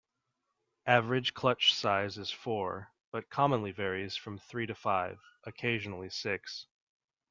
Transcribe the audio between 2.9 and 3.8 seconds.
but commonly